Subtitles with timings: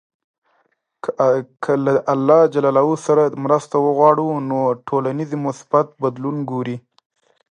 [1.63, 2.55] که له الله ج
[3.05, 6.77] سره مرسته وغواړو، نو ټولنیز مثبت بدلون ګورﻱ.